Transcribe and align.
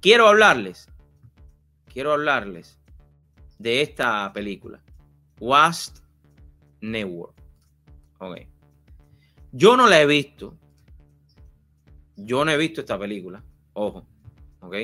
quiero 0.00 0.28
hablarles, 0.28 0.88
quiero 1.92 2.12
hablarles 2.12 2.78
de 3.58 3.82
esta 3.82 4.32
película, 4.32 4.80
Wast 5.38 5.98
Network. 6.80 7.34
Ok. 8.18 8.38
Yo 9.52 9.76
no 9.76 9.86
la 9.88 10.00
he 10.00 10.06
visto. 10.06 10.56
Yo 12.16 12.44
no 12.44 12.50
he 12.50 12.56
visto 12.56 12.80
esta 12.80 12.98
película. 12.98 13.42
Ojo. 13.72 14.06
Ok. 14.60 14.76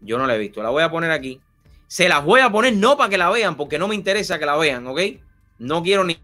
Yo 0.00 0.18
no 0.18 0.26
la 0.26 0.36
he 0.36 0.38
visto. 0.38 0.62
La 0.62 0.70
voy 0.70 0.82
a 0.82 0.90
poner 0.90 1.10
aquí. 1.10 1.40
Se 1.86 2.08
las 2.08 2.24
voy 2.24 2.40
a 2.40 2.50
poner 2.50 2.76
no 2.76 2.96
para 2.96 3.08
que 3.10 3.18
la 3.18 3.30
vean, 3.30 3.56
porque 3.56 3.78
no 3.78 3.88
me 3.88 3.94
interesa 3.94 4.38
que 4.38 4.46
la 4.46 4.56
vean, 4.56 4.86
¿ok? 4.86 5.00
No 5.58 5.82
quiero 5.82 6.04
ni, 6.04 6.18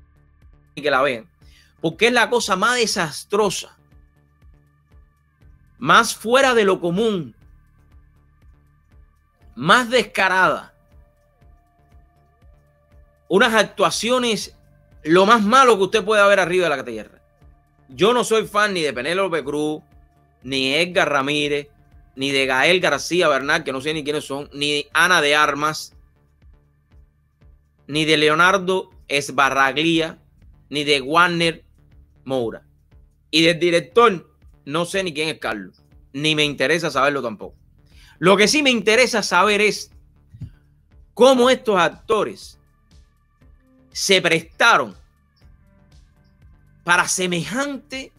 que 0.75 0.91
la 0.91 1.01
vean. 1.01 1.27
Porque 1.81 2.09
es 2.09 2.13
la 2.13 2.29
cosa 2.29 2.55
más 2.55 2.77
desastrosa, 2.77 3.77
más 5.79 6.15
fuera 6.15 6.55
de 6.55 6.65
lo 6.65 6.81
común, 6.81 7.35
más 9.55 9.91
descarada. 9.91 10.75
Unas 13.29 13.55
actuaciones, 13.55 14.57
lo 15.03 15.27
más 15.27 15.43
malo 15.43 15.77
que 15.77 15.85
usted 15.85 16.05
pueda 16.05 16.27
ver 16.27 16.41
arriba 16.41 16.69
de 16.69 16.77
la 16.77 16.85
tierra. 16.85 17.21
Yo 17.89 18.13
no 18.13 18.25
soy 18.25 18.47
fan 18.47 18.75
ni 18.75 18.83
de 18.83 18.93
Penélope 18.93 19.45
Cruz, 19.45 19.83
ni 20.43 20.75
Edgar 20.75 21.11
Ramírez, 21.11 21.69
ni 22.17 22.31
de 22.31 22.47
Gael 22.47 22.81
García 22.81 23.29
Bernal, 23.29 23.65
que 23.65 23.73
no 23.73 23.81
sé 23.81 23.95
ni 23.95 24.05
quiénes 24.05 24.25
son, 24.25 24.49
ni 24.53 24.87
Ana 24.93 25.21
de 25.21 25.35
Armas, 25.35 25.95
ni 27.87 28.05
de 28.05 28.17
Leonardo 28.17 28.91
Esbarraglia, 29.09 30.19
ni 30.69 30.85
de 30.85 31.01
Warner 31.01 31.65
Moura. 32.25 32.63
Y 33.31 33.43
del 33.43 33.59
director, 33.59 34.31
no 34.65 34.85
sé 34.85 35.03
ni 35.03 35.13
quién 35.13 35.29
es 35.29 35.39
Carlos, 35.39 35.83
ni 36.13 36.35
me 36.35 36.45
interesa 36.45 36.91
saberlo 36.91 37.23
tampoco. 37.23 37.64
Lo 38.25 38.39
que 38.39 38.49
sí 38.49 38.63
me 38.63 38.71
interesa 38.71 39.23
saber 39.23 39.61
es 39.61 39.91
cómo 41.13 41.51
estos 41.51 41.79
actores 41.79 42.59
se 43.93 44.23
prestaron 44.23 44.97
para 46.85 47.07
semejante 47.07 48.13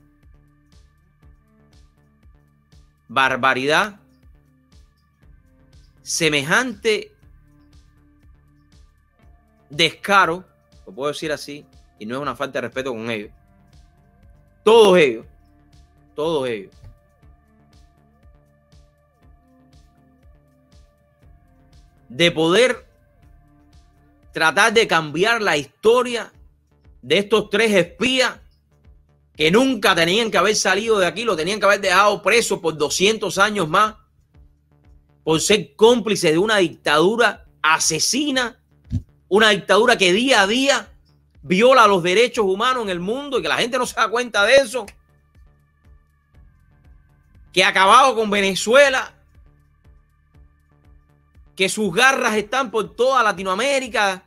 barbaridad, 3.07 3.99
semejante 6.03 7.11
descaro, 9.71 10.45
lo 10.85 10.93
puedo 10.93 11.13
decir 11.13 11.31
así, 11.31 11.65
y 11.97 12.05
no 12.05 12.13
es 12.13 12.21
una 12.21 12.35
falta 12.35 12.59
de 12.61 12.67
respeto 12.67 12.91
con 12.91 13.09
ellos. 13.09 13.31
Todos 14.63 14.99
ellos, 14.99 15.25
todos 16.13 16.47
ellos. 16.47 16.84
De 22.15 22.31
poder 22.31 22.85
tratar 24.31 24.71
de 24.71 24.87
cambiar 24.87 25.41
la 25.41 25.57
historia 25.57 26.31
de 27.01 27.17
estos 27.17 27.49
tres 27.49 27.73
espías 27.73 28.39
que 29.35 29.51
nunca 29.51 29.93
tenían 29.93 30.31
que 30.31 30.37
haber 30.37 30.55
salido 30.55 30.97
de 30.97 31.07
aquí, 31.07 31.25
lo 31.25 31.35
tenían 31.35 31.59
que 31.59 31.65
haber 31.65 31.81
dejado 31.81 32.21
preso 32.21 32.61
por 32.61 32.77
200 32.77 33.37
años 33.37 33.67
más, 33.67 33.95
por 35.25 35.41
ser 35.41 35.75
cómplice 35.75 36.31
de 36.31 36.37
una 36.37 36.57
dictadura 36.57 37.45
asesina, 37.61 38.61
una 39.27 39.49
dictadura 39.49 39.97
que 39.97 40.13
día 40.13 40.41
a 40.41 40.47
día 40.47 40.87
viola 41.41 41.85
los 41.85 42.01
derechos 42.01 42.45
humanos 42.45 42.83
en 42.83 42.91
el 42.91 43.01
mundo 43.01 43.39
y 43.39 43.41
que 43.41 43.49
la 43.49 43.57
gente 43.57 43.77
no 43.77 43.85
se 43.85 43.95
da 43.95 44.07
cuenta 44.07 44.45
de 44.45 44.55
eso, 44.55 44.85
que 47.51 47.63
ha 47.63 47.67
acabado 47.67 48.15
con 48.15 48.29
Venezuela, 48.29 49.14
que 51.55 51.69
sus 51.69 51.93
garras 51.93 52.35
están 52.35 52.71
por 52.71 52.95
toda 52.95 53.23
Latinoamérica, 53.23 54.23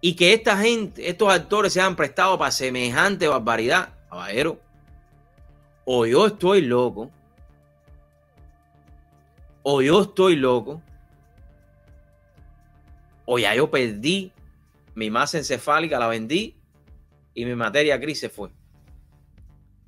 y 0.00 0.14
que 0.14 0.32
esta 0.32 0.56
gente, 0.56 1.08
estos 1.08 1.32
actores 1.32 1.72
se 1.72 1.80
han 1.80 1.96
prestado 1.96 2.38
para 2.38 2.50
semejante 2.50 3.26
barbaridad, 3.26 3.94
caballero, 4.08 4.60
o 5.84 6.06
yo 6.06 6.26
estoy 6.26 6.62
loco, 6.62 7.10
o 9.62 9.82
yo 9.82 10.02
estoy 10.02 10.36
loco, 10.36 10.82
o 13.24 13.38
ya 13.38 13.54
yo 13.54 13.70
perdí 13.70 14.32
mi 14.94 15.10
masa 15.10 15.38
encefálica, 15.38 15.98
la 15.98 16.06
vendí 16.06 16.56
y 17.34 17.44
mi 17.44 17.54
materia 17.54 17.96
gris 17.98 18.20
se 18.20 18.28
fue. 18.28 18.50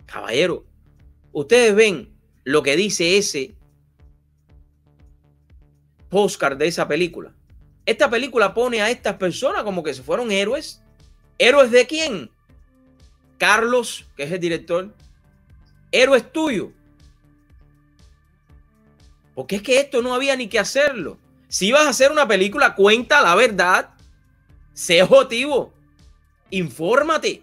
Caballero, 0.06 0.64
ustedes 1.32 1.74
ven 1.74 2.12
lo 2.44 2.62
que 2.62 2.76
dice 2.76 3.16
ese 3.16 3.54
postcard 6.08 6.56
de 6.58 6.66
esa 6.66 6.86
película. 6.88 7.32
Esta 7.86 8.10
película 8.10 8.52
pone 8.54 8.82
a 8.82 8.91
estas 8.91 9.16
personas 9.16 9.62
como 9.62 9.82
que 9.82 9.94
se 9.94 10.02
fueron 10.02 10.30
héroes. 10.30 10.82
¿Héroes 11.38 11.70
de 11.70 11.86
quién? 11.86 12.30
Carlos, 13.38 14.06
que 14.16 14.24
es 14.24 14.32
el 14.32 14.41
director. 14.41 14.94
Héroes 15.91 16.30
tuyo. 16.30 16.72
Porque 19.34 19.56
es 19.56 19.62
que 19.62 19.80
esto 19.80 20.02
no 20.02 20.14
había 20.14 20.36
ni 20.36 20.48
que 20.48 20.58
hacerlo. 20.58 21.18
Si 21.48 21.72
vas 21.72 21.86
a 21.86 21.91
hacer 21.91 22.12
una 22.12 22.28
película, 22.28 22.74
cuenta 22.74 23.22
la 23.22 23.34
verdad. 23.34 23.91
Sé 24.74 25.02
objetivo. 25.02 25.72
Infórmate. 26.50 27.42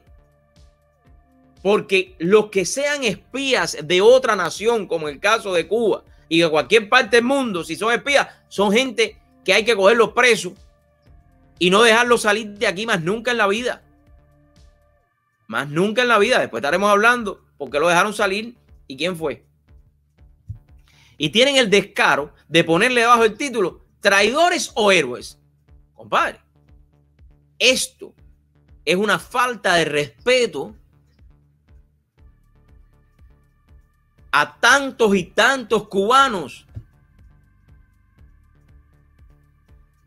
Porque 1.62 2.16
los 2.20 2.50
que 2.50 2.66
sean 2.66 3.04
espías 3.04 3.78
de 3.84 4.02
otra 4.02 4.36
nación, 4.36 4.88
como 4.88 5.08
el 5.08 5.20
caso 5.20 5.54
de 5.54 5.68
Cuba 5.68 6.04
y 6.30 6.40
de 6.40 6.50
cualquier 6.50 6.88
parte 6.90 7.18
del 7.18 7.26
mundo, 7.26 7.64
si 7.64 7.76
son 7.76 7.94
espías, 7.94 8.28
son 8.48 8.72
gente 8.72 9.20
que 9.44 9.54
hay 9.54 9.66
que 9.66 9.76
cogerlos 9.76 10.12
presos 10.12 10.54
y 11.60 11.70
no 11.70 11.82
dejarlos 11.82 12.22
salir 12.22 12.50
de 12.50 12.68
aquí 12.68 12.86
más 12.86 13.02
nunca 13.02 13.32
en 13.32 13.38
la 13.38 13.48
vida. 13.48 13.82
Más 15.48 15.70
nunca 15.70 16.02
en 16.02 16.10
la 16.10 16.20
vida. 16.20 16.40
Después 16.40 16.62
estaremos 16.62 16.90
hablando 16.90 17.46
porque 17.58 17.80
lo 17.80 17.88
dejaron 17.88 18.14
salir 18.14 18.56
y 18.88 18.98
quién 18.98 19.16
fue. 19.16 19.46
Y 21.18 21.30
tienen 21.30 21.56
el 21.56 21.70
descaro 21.70 22.34
de 22.48 22.64
ponerle 22.64 23.02
debajo 23.02 23.24
el 23.24 23.38
título 23.38 23.88
traidores 24.00 24.72
o 24.76 24.92
héroes. 24.92 25.40
Compadre, 25.94 26.40
esto 27.60 28.14
es 28.86 28.96
una 28.96 29.20
falta 29.20 29.76
de 29.76 29.86
respeto 29.86 30.76
a 34.32 34.56
tantos 34.60 35.16
y 35.16 35.24
tantos 35.24 35.88
cubanos 35.88 36.66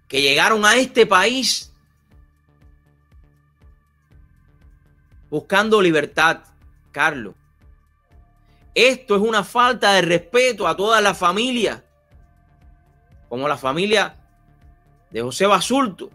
que 0.08 0.20
llegaron 0.20 0.64
a 0.64 0.76
este 0.76 1.06
país 1.06 1.72
buscando 5.30 5.80
libertad, 5.80 6.41
Carlos. 6.91 7.34
Esto 8.75 9.16
es 9.16 9.22
una 9.22 9.44
falta 9.44 9.92
de 9.94 10.03
respeto 10.03 10.66
a 10.66 10.76
toda 10.76 11.00
la 11.00 11.14
familia, 11.14 11.84
como 13.28 13.48
la 13.48 13.56
familia 13.56 14.16
de 15.10 15.22
José 15.22 15.47
Basulto, 15.47 16.10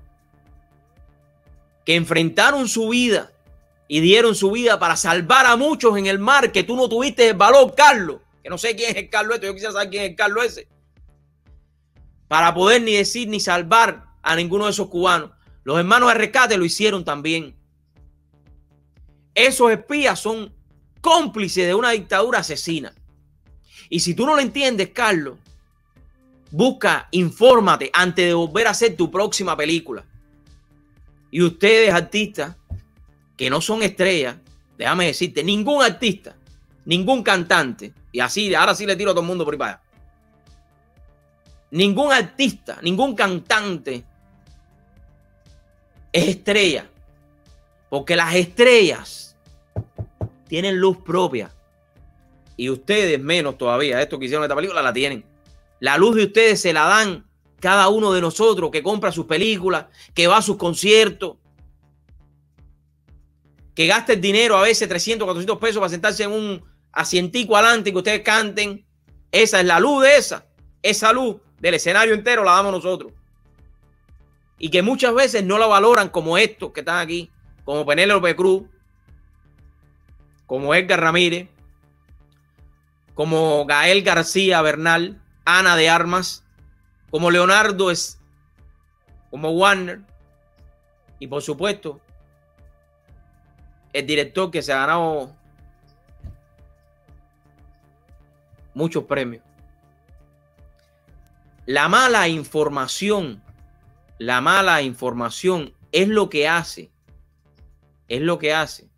que 1.86 1.96
enfrentaron 1.96 2.68
su 2.68 2.90
vida 2.90 3.32
y 3.88 4.00
dieron 4.00 4.36
su 4.36 4.52
vida 4.52 4.80
para 4.80 4.96
salvar 4.96 5.46
a 5.46 5.56
muchos 5.56 5.98
en 5.98 6.08
el 6.08 6.20
mar, 6.20 6.52
que 6.52 6.64
tú 6.64 6.76
no 6.76 6.90
tuviste 6.90 7.30
el 7.30 7.38
valor, 7.38 7.74
Carlos, 7.76 8.22
que 8.42 8.50
no 8.50 8.58
sé 8.58 8.76
quién 8.76 8.92
es 8.92 8.98
el 8.98 9.10
Carlos 9.10 9.36
este, 9.36 9.48
yo 9.48 9.54
quisiera 9.54 9.74
saber 9.74 9.90
quién 9.90 10.04
es 10.04 10.10
el 10.12 10.16
Carlos 10.16 10.46
ese, 10.46 10.68
para 12.28 12.54
poder 12.54 12.82
ni 12.82 12.94
decir 12.94 13.28
ni 13.28 13.40
salvar 13.40 14.06
a 14.22 14.36
ninguno 14.36 14.66
de 14.66 14.72
esos 14.72 14.90
cubanos. 14.90 15.32
Los 15.64 15.78
hermanos 15.78 16.10
de 16.10 16.16
rescate 16.16 16.58
lo 16.58 16.66
hicieron 16.66 17.04
también. 17.04 17.56
Esos 19.34 19.72
espías 19.72 20.20
son 20.20 20.54
cómplices 21.02 21.68
de 21.68 21.76
una 21.76 21.92
dictadura 21.92 22.40
asesina. 22.40 22.94
Y 23.90 24.00
si 24.00 24.16
tú 24.16 24.26
no 24.26 24.36
lo 24.36 24.42
entiendes, 24.42 24.90
Carlos, 24.90 25.38
busca, 26.52 27.08
infórmate 27.12 27.92
antes 27.94 28.26
de 28.26 28.34
volver 28.34 28.68
a 28.68 28.72
hacer 28.72 28.96
tu 28.96 29.12
próxima 29.12 29.56
película. 29.56 30.04
Y 31.30 31.42
ustedes, 31.42 31.94
artistas, 31.94 32.56
que 33.38 33.50
no 33.50 33.62
son 33.62 33.84
estrellas, 33.84 34.38
déjame 34.78 35.08
decirte, 35.08 35.44
ningún 35.44 35.84
artista, 35.84 36.36
ningún 36.86 37.24
cantante, 37.24 37.94
y 38.12 38.20
así, 38.20 38.54
ahora 38.56 38.76
sí 38.76 38.86
le 38.86 38.96
tiro 38.96 39.12
a 39.12 39.14
todo 39.14 39.22
el 39.22 39.28
mundo 39.28 39.44
por 39.44 39.54
ahí 39.54 39.58
para 39.58 39.82
Ningún 41.72 42.12
artista, 42.14 42.80
ningún 42.82 43.16
cantante 43.16 44.06
es 46.14 46.28
estrella. 46.30 46.90
Porque 47.90 48.16
las 48.16 48.34
estrellas 48.36 49.36
tienen 50.48 50.78
luz 50.78 50.98
propia. 50.98 51.52
Y 52.56 52.70
ustedes 52.70 53.20
menos 53.20 53.58
todavía. 53.58 54.02
Esto 54.02 54.18
que 54.18 54.26
hicieron 54.26 54.46
esta 54.46 54.56
película 54.56 54.82
la 54.82 54.94
tienen. 54.94 55.26
La 55.82 55.98
luz 55.98 56.16
de 56.16 56.24
ustedes 56.24 56.62
se 56.62 56.72
la 56.72 56.86
dan 56.86 57.26
cada 57.60 57.90
uno 57.90 58.14
de 58.14 58.22
nosotros 58.22 58.72
que 58.72 58.82
compra 58.82 59.12
sus 59.12 59.26
películas, 59.26 59.88
que 60.14 60.28
va 60.28 60.38
a 60.38 60.42
sus 60.42 60.56
conciertos. 60.56 61.36
Que 63.76 63.88
gaste 63.88 64.14
el 64.14 64.22
dinero 64.22 64.58
a 64.58 64.62
veces 64.62 64.88
300, 64.88 65.26
400 65.26 65.58
pesos 65.60 65.78
para 65.78 65.90
sentarse 65.90 66.24
en 66.24 66.32
un 66.32 66.64
asientico 66.94 67.58
adelante 67.58 67.90
y 67.90 67.94
que 67.94 67.98
ustedes 67.98 68.22
canten. 68.22 68.86
Esa 69.32 69.60
es 69.60 69.66
la 69.66 69.80
luz 69.80 70.04
de 70.04 70.18
esa. 70.18 70.46
Esa 70.82 71.12
luz 71.12 71.36
del 71.60 71.74
escenario 71.74 72.14
entero 72.14 72.44
la 72.44 72.54
damos 72.54 72.72
nosotros. 72.72 73.12
Y 74.58 74.70
que 74.70 74.82
muchas 74.82 75.14
veces 75.14 75.44
no 75.44 75.58
la 75.58 75.68
valoran 75.68 76.08
como 76.10 76.38
estos 76.38 76.72
que 76.72 76.80
están 76.80 77.00
aquí, 77.00 77.30
como 77.66 77.86
Penélope 77.86 78.36
Cruz, 78.36 78.64
como 80.46 80.74
Edgar 80.74 81.02
Ramírez, 81.02 81.50
como 83.14 83.66
Gael 83.66 84.04
García 84.04 84.62
Bernal, 84.62 85.22
Ana 85.44 85.76
de 85.76 85.90
Armas, 85.90 86.46
como 87.10 87.30
Leonardo 87.30 87.92
es, 87.92 88.20
como 89.30 89.52
Warner, 89.52 90.02
y 91.20 91.28
por 91.28 91.42
supuesto, 91.42 92.00
el 93.96 94.06
director 94.06 94.52
que 94.52 94.62
se 94.62 94.74
ha 94.74 94.80
ganado 94.80 95.34
muchos 98.74 99.06
premios. 99.06 99.42
La 101.66 101.88
mala 101.88 102.28
información, 102.28 103.42
la 104.18 104.42
mala 104.42 104.82
información 104.82 105.74
es 105.94 106.10
lo 106.10 106.30
que 106.30 106.46
hace, 106.50 106.92
es 108.10 108.22
lo 108.22 108.38
que 108.38 108.54
hace 108.54 108.90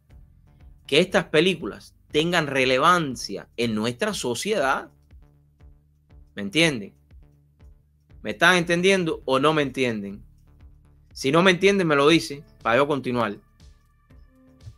que 0.88 1.00
estas 1.00 1.26
películas 1.26 1.94
tengan 2.12 2.48
relevancia 2.48 3.48
en 3.56 3.76
nuestra 3.76 4.16
sociedad. 4.16 4.90
¿Me 6.34 6.42
entienden? 6.42 6.96
¿Me 8.24 8.32
están 8.32 8.56
entendiendo 8.56 9.22
o 9.26 9.38
no 9.38 9.54
me 9.54 9.62
entienden? 9.62 10.24
Si 11.14 11.32
no 11.32 11.44
me 11.44 11.52
entienden, 11.52 11.86
me 11.86 11.96
lo 11.96 12.08
dicen 12.08 12.44
para 12.64 12.78
yo 12.78 12.88
continuar. 12.88 13.38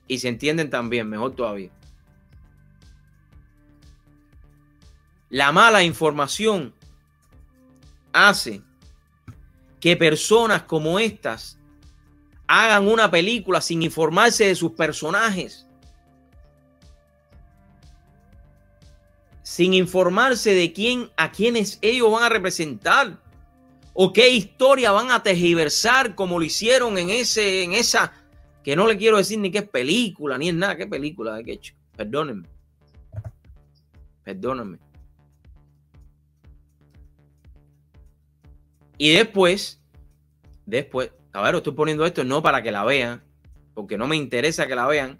Y 0.09 0.19
se 0.19 0.27
entienden 0.27 0.69
también, 0.69 1.07
mejor 1.07 1.35
todavía. 1.35 1.69
La 5.29 5.53
mala 5.53 5.83
información 5.83 6.73
hace 8.11 8.61
que 9.79 9.95
personas 9.95 10.63
como 10.63 10.99
estas 10.99 11.57
hagan 12.47 12.89
una 12.89 13.09
película 13.09 13.61
sin 13.61 13.83
informarse 13.83 14.47
de 14.47 14.55
sus 14.55 14.71
personajes 14.71 15.69
sin 19.49 19.73
informarse 19.73 20.53
de 20.53 20.71
quién, 20.71 21.09
a 21.17 21.31
quiénes 21.31 21.79
ellos 21.81 22.11
van 22.11 22.21
a 22.21 22.29
representar 22.29 23.17
o 23.95 24.13
qué 24.13 24.29
historia 24.29 24.91
van 24.91 25.09
a 25.09 25.23
tergiversar 25.23 26.13
como 26.13 26.37
lo 26.37 26.45
hicieron 26.45 26.99
en 26.99 27.09
ese, 27.09 27.63
en 27.63 27.73
esa, 27.73 28.13
que 28.63 28.75
no 28.75 28.87
le 28.87 28.97
quiero 28.97 29.17
decir 29.17 29.39
ni 29.39 29.51
qué 29.51 29.61
película, 29.61 30.37
ni 30.37 30.49
es 30.49 30.55
nada, 30.55 30.75
qué 30.75 30.87
película 30.87 31.35
de 31.35 31.43
qué 31.43 31.53
hecho. 31.53 31.73
Perdónenme. 31.95 32.47
Perdónenme. 34.23 34.77
Y 38.97 39.13
después, 39.13 39.81
después, 40.65 41.11
ver, 41.33 41.55
estoy 41.55 41.73
poniendo 41.73 42.05
esto 42.05 42.23
no 42.23 42.41
para 42.43 42.61
que 42.61 42.71
la 42.71 42.83
vean, 42.83 43.23
porque 43.73 43.97
no 43.97 44.07
me 44.07 44.17
interesa 44.17 44.67
que 44.67 44.75
la 44.75 44.87
vean. 44.87 45.17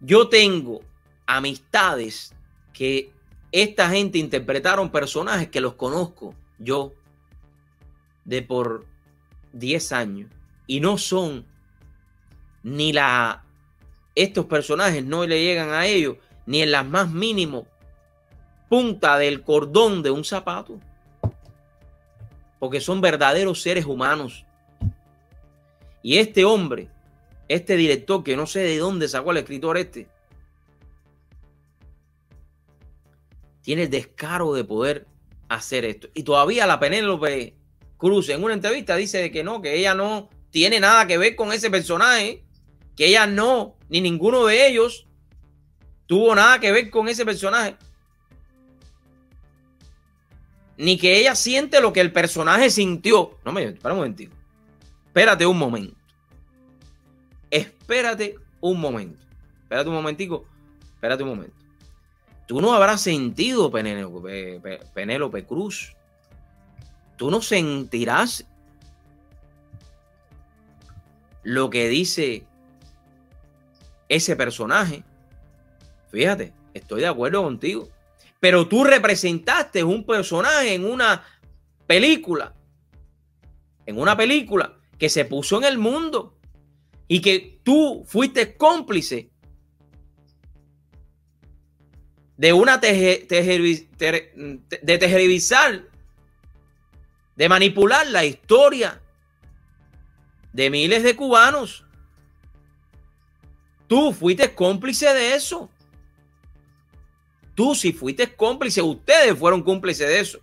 Yo 0.00 0.28
tengo 0.28 0.80
amistades 1.26 2.34
que 2.72 3.10
esta 3.50 3.88
gente 3.90 4.18
interpretaron 4.18 4.90
personajes 4.90 5.48
que 5.48 5.60
los 5.60 5.74
conozco 5.74 6.34
yo 6.58 6.94
de 8.24 8.42
por 8.42 8.86
10 9.52 9.92
años 9.92 10.35
y 10.66 10.80
no 10.80 10.98
son 10.98 11.46
ni 12.62 12.92
la 12.92 13.44
estos 14.14 14.46
personajes 14.46 15.04
no 15.04 15.26
le 15.26 15.42
llegan 15.42 15.70
a 15.70 15.86
ellos 15.86 16.16
ni 16.46 16.62
en 16.62 16.72
las 16.72 16.86
más 16.86 17.10
mínimo 17.10 17.66
punta 18.68 19.18
del 19.18 19.42
cordón 19.42 20.02
de 20.02 20.10
un 20.10 20.24
zapato 20.24 20.80
porque 22.58 22.80
son 22.80 23.00
verdaderos 23.00 23.62
seres 23.62 23.84
humanos 23.84 24.44
y 26.02 26.18
este 26.18 26.44
hombre 26.44 26.88
este 27.48 27.76
director 27.76 28.24
que 28.24 28.36
no 28.36 28.46
sé 28.46 28.60
de 28.60 28.78
dónde 28.78 29.08
sacó 29.08 29.30
el 29.30 29.38
escritor 29.38 29.76
este 29.76 30.08
tiene 33.66 33.82
el 33.82 33.90
descaro 33.90 34.54
de 34.54 34.62
poder 34.62 35.08
hacer 35.48 35.84
esto. 35.84 36.08
Y 36.14 36.22
todavía 36.22 36.68
la 36.68 36.78
Penélope 36.78 37.56
Cruz 37.96 38.28
en 38.28 38.44
una 38.44 38.54
entrevista 38.54 38.94
dice 38.94 39.32
que 39.32 39.42
no, 39.42 39.60
que 39.60 39.74
ella 39.74 39.92
no 39.92 40.28
tiene 40.50 40.80
nada 40.80 41.06
que 41.06 41.18
ver 41.18 41.36
con 41.36 41.52
ese 41.52 41.70
personaje, 41.70 42.44
que 42.96 43.06
ella 43.06 43.26
no, 43.26 43.76
ni 43.88 44.00
ninguno 44.00 44.46
de 44.46 44.66
ellos 44.66 45.06
tuvo 46.06 46.34
nada 46.34 46.60
que 46.60 46.72
ver 46.72 46.90
con 46.90 47.08
ese 47.08 47.24
personaje. 47.24 47.76
Ni 50.78 50.98
que 50.98 51.18
ella 51.18 51.34
siente 51.34 51.80
lo 51.80 51.92
que 51.92 52.00
el 52.00 52.12
personaje 52.12 52.70
sintió. 52.70 53.38
No 53.44 53.52
me, 53.52 53.64
espera 53.64 53.94
un 53.94 54.00
momentito. 54.00 54.34
Espérate 55.06 55.46
un 55.46 55.58
momento. 55.58 55.94
Espérate 57.50 58.36
un 58.60 58.80
momento. 58.80 59.18
Espérate 59.62 59.88
un 59.88 59.94
momentico. 59.94 60.46
Espérate 60.94 61.22
un 61.22 61.28
momento. 61.30 61.56
Tú 62.46 62.60
no 62.60 62.72
habrás 62.72 63.00
sentido 63.00 63.70
Penélope, 63.70 64.60
Penélope 64.94 65.44
Cruz. 65.44 65.94
Tú 67.16 67.30
no 67.30 67.40
sentirás 67.40 68.46
lo 71.46 71.70
que 71.70 71.88
dice 71.88 72.44
ese 74.08 74.34
personaje. 74.34 75.04
Fíjate, 76.10 76.52
estoy 76.74 77.02
de 77.02 77.06
acuerdo 77.06 77.44
contigo. 77.44 77.88
Pero 78.40 78.66
tú 78.66 78.82
representaste 78.82 79.84
un 79.84 80.04
personaje 80.04 80.74
en 80.74 80.84
una 80.84 81.24
película. 81.86 82.52
En 83.86 83.96
una 83.96 84.16
película 84.16 84.76
que 84.98 85.08
se 85.08 85.24
puso 85.24 85.58
en 85.58 85.64
el 85.64 85.78
mundo. 85.78 86.36
Y 87.06 87.20
que 87.20 87.60
tú 87.62 88.02
fuiste 88.08 88.56
cómplice 88.56 89.30
de 92.36 92.52
una 92.52 92.78
de 92.78 93.24
tejerivizar, 94.98 95.84
de 97.36 97.48
manipular 97.48 98.04
la 98.08 98.24
historia 98.24 99.00
de 100.56 100.70
miles 100.70 101.02
de 101.02 101.14
cubanos. 101.14 101.84
Tú 103.86 104.10
fuiste 104.14 104.54
cómplice 104.54 105.12
de 105.12 105.34
eso. 105.34 105.68
Tú 107.54 107.74
sí 107.74 107.92
fuiste 107.92 108.34
cómplice, 108.34 108.80
ustedes 108.80 109.38
fueron 109.38 109.62
cómplices 109.62 110.08
de 110.08 110.18
eso. 110.18 110.40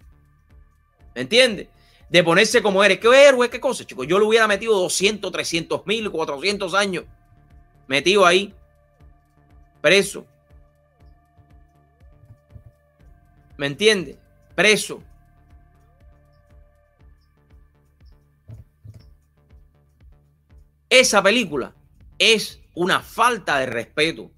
¿Me 1.15 1.21
entiendes? 1.21 1.67
De 2.09 2.23
ponerse 2.23 2.61
como 2.61 2.83
eres. 2.83 2.99
¿Qué 2.99 3.07
héroe? 3.27 3.49
¿Qué 3.49 3.59
cosa, 3.59 3.83
chicos? 3.85 4.05
Yo 4.05 4.19
le 4.19 4.25
hubiera 4.25 4.47
metido 4.47 4.79
200, 4.79 5.31
300 5.31 5.85
mil, 5.87 6.11
400 6.11 6.75
años 6.75 7.05
metido 7.87 8.23
ahí, 8.23 8.53
preso. 9.81 10.27
¿Me 13.57 13.65
entiende? 13.65 14.19
Preso. 14.53 15.03
Esa 20.93 21.23
película 21.23 21.73
es 22.19 22.61
una 22.75 22.99
falta 22.99 23.57
de 23.57 23.65
respeto. 23.65 24.29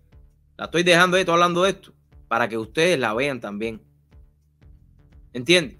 La 0.55 0.65
estoy 0.65 0.83
dejando 0.83 1.17
esto 1.17 1.33
hablando 1.33 1.63
de 1.63 1.71
esto 1.71 1.91
para 2.29 2.47
que 2.47 2.57
ustedes 2.57 2.97
la 2.97 3.13
vean 3.13 3.41
también. 3.41 3.81
¿Entiende? 5.33 5.77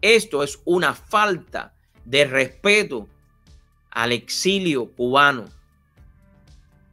Esto 0.00 0.44
es 0.44 0.60
una 0.64 0.94
falta 0.94 1.74
de 2.04 2.24
respeto 2.24 3.08
al 3.90 4.12
exilio 4.12 4.92
cubano. 4.92 5.46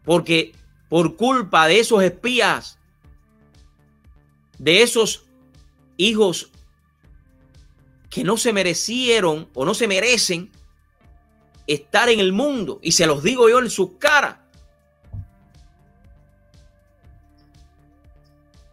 Porque 0.04 0.54
por 0.90 1.18
culpa 1.18 1.68
de 1.68 1.80
esos 1.80 2.02
espías, 2.02 2.80
de 4.58 4.82
esos 4.82 5.28
hijos 5.98 6.52
que 8.10 8.24
no 8.24 8.38
se 8.38 8.54
merecieron 8.54 9.50
o 9.54 9.66
no 9.66 9.76
se 9.76 9.88
merecen 9.88 10.50
estar 11.68 12.10
en 12.10 12.20
el 12.20 12.34
mundo. 12.34 12.80
Y 12.82 12.94
se 12.94 13.06
los 13.06 13.22
digo 13.22 13.50
yo 13.50 13.60
en 13.60 13.70
sus 13.70 13.98
caras. 13.98 14.38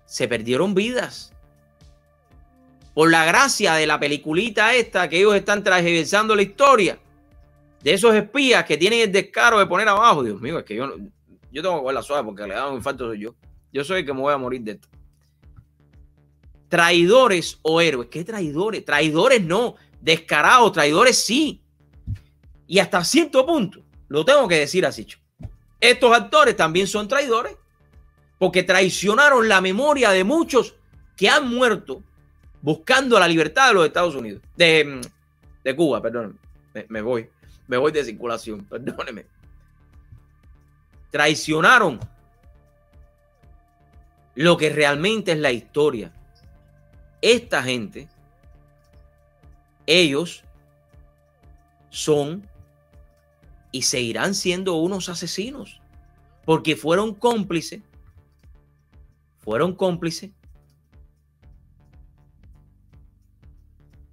Se 0.07 0.29
perdieron 0.29 0.75
vidas. 0.75 1.33
Por 2.95 3.11
la 3.11 3.25
gracia 3.25 3.75
de 3.75 3.87
la 3.87 3.99
peliculita 3.99 4.75
esta 4.75 5.09
que 5.09 5.19
ellos 5.19 5.35
están 5.35 5.65
transversando 5.65 6.37
la 6.37 6.43
historia. 6.43 6.99
De 7.83 7.93
esos 7.93 8.15
espías 8.15 8.65
que 8.65 8.77
tienen 8.79 9.01
el 9.01 9.13
descaro 9.13 9.59
de 9.59 9.67
poner 9.67 9.89
abajo. 9.89 10.23
Dios 10.23 10.41
mío, 10.41 10.59
es 10.61 10.65
que 10.65 10.77
yo, 10.77 10.97
yo 11.51 11.63
tengo 11.63 11.77
que 11.77 11.83
coger 11.83 11.95
la 11.95 12.03
suave 12.03 12.25
porque 12.25 12.47
le 12.47 12.55
da 12.55 12.69
un 12.69 12.77
infarto 12.77 13.09
soy 13.09 13.19
yo. 13.19 13.35
Yo 13.73 13.85
soy 13.85 14.01
el 14.01 14.07
que 14.07 14.15
me 14.15 14.21
voy 14.21 14.33
a 14.33 14.39
morir 14.39 14.63
de 14.63 14.73
esto 14.73 14.89
traidores 16.75 17.61
o 17.63 17.81
héroes. 17.81 18.09
¿Qué 18.11 18.25
traidores? 18.25 18.85
Traidores 18.85 19.41
no, 19.45 19.77
descarados, 20.01 20.73
traidores 20.73 21.25
sí. 21.25 21.63
Y 22.67 22.79
hasta 22.79 23.05
cierto 23.05 23.45
punto, 23.45 23.83
Lo 24.09 24.25
tengo 24.25 24.47
que 24.47 24.59
decir 24.59 24.85
así. 24.87 25.07
Estos 25.81 26.17
actores 26.17 26.57
también 26.57 26.87
son 26.87 27.09
traidores 27.09 27.57
porque 28.39 28.63
traicionaron 28.63 29.49
la 29.49 29.61
memoria 29.61 30.11
de 30.11 30.25
muchos 30.25 30.75
que 31.17 31.29
han 31.29 31.49
muerto 31.49 32.03
buscando 32.61 33.19
la 33.19 33.29
libertad 33.29 33.69
de 33.69 33.75
los 33.75 33.87
Estados 33.87 34.15
Unidos, 34.15 34.43
de, 34.57 35.01
de 35.63 35.77
Cuba, 35.77 36.01
perdón, 36.01 36.39
me, 36.89 37.03
voy, 37.03 37.29
me 37.67 37.77
voy 37.77 37.93
de 37.93 38.05
circulación, 38.05 38.65
perdóneme. 38.71 39.27
Traicionaron 41.11 42.01
lo 44.35 44.57
que 44.57 44.71
realmente 44.71 45.33
es 45.33 45.39
la 45.39 45.53
historia. 45.53 46.13
Esta 47.21 47.63
gente, 47.63 48.09
ellos 49.87 50.43
son 51.91 52.49
y 53.75 53.83
seguirán 53.83 54.37
siendo 54.37 54.77
unos 54.77 55.09
asesinos, 55.09 55.81
porque 56.45 56.77
fueron 56.77 57.13
cómplices, 57.13 57.83
fueron 59.41 59.75
cómplices 59.75 60.31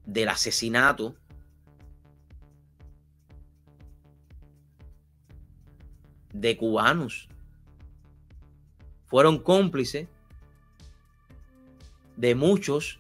del 0.04 0.30
asesinato 0.30 1.16
de 6.34 6.58
cubanos. 6.58 7.30
Fueron 9.06 9.38
cómplices 9.38 10.08
de 12.18 12.34
muchos 12.34 13.00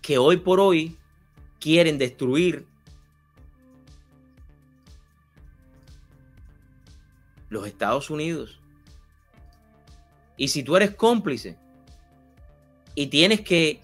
que 0.00 0.16
hoy 0.16 0.38
por 0.38 0.58
hoy 0.58 0.96
quieren 1.60 1.98
destruir 1.98 2.66
los 7.48 7.66
Estados 7.66 8.10
Unidos. 8.10 8.60
Y 10.36 10.48
si 10.48 10.62
tú 10.62 10.76
eres 10.76 10.94
cómplice 10.94 11.56
y 12.94 13.08
tienes 13.08 13.40
que 13.40 13.80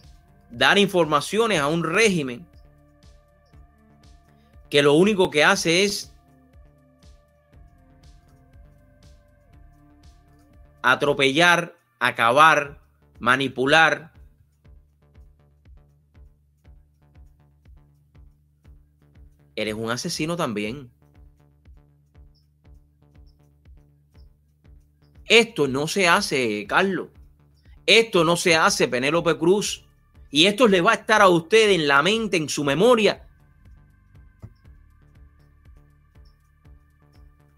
dar 0.51 0.79
informaciones 0.79 1.61
a 1.61 1.67
un 1.67 1.83
régimen 1.83 2.47
que 4.71 4.83
lo 4.83 4.95
único 4.95 5.31
que 5.31 5.45
hace 5.45 5.85
es 5.85 6.15
atropellar, 10.83 11.77
acabar, 11.99 12.79
manipular. 13.19 14.13
Eres 19.57 19.75
un 19.75 19.91
asesino 19.91 20.37
también. 20.37 20.91
Esto 25.27 25.69
no 25.69 25.87
se 25.87 26.09
hace, 26.09 26.67
Carlos. 26.67 27.09
Esto 27.87 28.25
no 28.25 28.37
se 28.37 28.57
hace, 28.57 28.89
Penélope 28.89 29.37
Cruz. 29.37 29.85
Y 30.31 30.47
esto 30.47 30.67
le 30.67 30.81
va 30.81 30.93
a 30.93 30.97
estar 30.97 31.23
a 31.23 31.29
usted 31.29 31.71
en 31.71 31.87
la 31.87 32.03
mente, 32.03 32.37
en 32.37 32.49
su 32.49 32.65
memoria, 32.65 33.27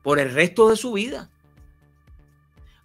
por 0.03 0.19
el 0.19 0.33
resto 0.33 0.69
de 0.69 0.77
su 0.77 0.93
vida. 0.93 1.31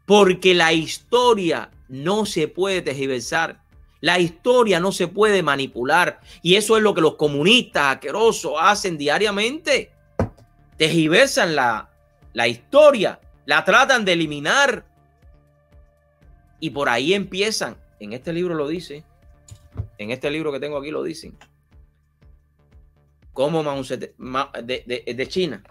Porque 0.05 0.53
la 0.53 0.73
historia 0.73 1.71
no 1.87 2.25
se 2.25 2.47
puede 2.47 2.81
tergiversar. 2.81 3.61
La 3.99 4.17
historia 4.19 4.79
no 4.79 4.91
se 4.91 5.07
puede 5.07 5.43
manipular. 5.43 6.21
Y 6.41 6.55
eso 6.55 6.77
es 6.77 6.83
lo 6.83 6.93
que 6.93 7.01
los 7.01 7.15
comunistas 7.15 7.95
asquerosos 7.95 8.53
hacen 8.59 8.97
diariamente. 8.97 9.91
Tergiversan 10.77 11.55
la, 11.55 11.89
la 12.33 12.47
historia. 12.47 13.19
La 13.45 13.63
tratan 13.63 14.05
de 14.05 14.13
eliminar. 14.13 14.85
Y 16.59 16.69
por 16.69 16.89
ahí 16.89 17.13
empiezan. 17.13 17.77
En 17.99 18.13
este 18.13 18.33
libro 18.33 18.55
lo 18.55 18.67
dice 18.67 19.03
en 19.97 20.11
este 20.11 20.31
libro 20.31 20.51
que 20.51 20.59
tengo 20.59 20.77
aquí 20.77 20.91
lo 20.91 21.03
dicen, 21.03 21.37
como 23.33 23.63
de, 23.63 25.13
de, 25.15 25.27
China, 25.27 25.63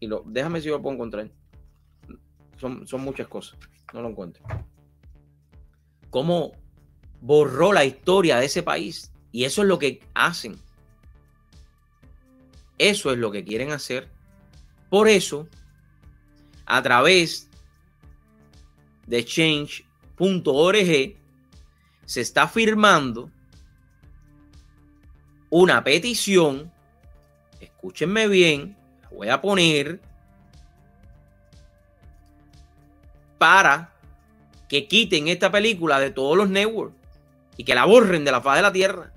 y 0.00 0.06
lo, 0.06 0.22
déjame 0.26 0.60
si 0.60 0.68
yo 0.68 0.76
lo 0.76 0.82
puedo 0.82 0.94
encontrar. 0.94 1.30
Son, 2.58 2.86
son 2.86 3.00
muchas 3.00 3.26
cosas, 3.26 3.58
no 3.92 4.02
lo 4.02 4.10
encuentro. 4.10 4.44
Cómo 6.10 6.52
borró 7.20 7.72
la 7.72 7.84
historia 7.84 8.36
de 8.38 8.46
ese 8.46 8.62
país. 8.62 9.12
Y 9.32 9.44
eso 9.44 9.62
es 9.62 9.68
lo 9.68 9.78
que 9.78 10.00
hacen. 10.14 10.56
Eso 12.78 13.10
es 13.10 13.18
lo 13.18 13.30
que 13.30 13.44
quieren 13.44 13.72
hacer. 13.72 14.08
Por 14.90 15.08
eso, 15.08 15.48
a 16.72 16.82
través 16.82 17.50
de 19.06 19.22
change.org, 19.22 21.16
se 22.06 22.20
está 22.22 22.48
firmando 22.48 23.30
una 25.50 25.84
petición, 25.84 26.72
escúchenme 27.60 28.26
bien, 28.26 28.74
voy 29.10 29.28
a 29.28 29.38
poner 29.42 30.00
para 33.36 33.92
que 34.66 34.88
quiten 34.88 35.28
esta 35.28 35.52
película 35.52 36.00
de 36.00 36.10
todos 36.10 36.38
los 36.38 36.48
networks 36.48 36.96
y 37.58 37.64
que 37.64 37.74
la 37.74 37.84
borren 37.84 38.24
de 38.24 38.32
la 38.32 38.40
faz 38.40 38.56
de 38.56 38.62
la 38.62 38.72
tierra. 38.72 39.12